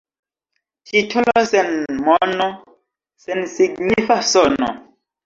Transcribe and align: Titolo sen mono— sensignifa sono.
Titolo 0.87 1.43
sen 1.49 1.69
mono— 2.07 2.47
sensignifa 3.27 4.19
sono. 4.31 4.71